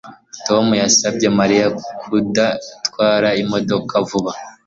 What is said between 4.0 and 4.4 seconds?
vuba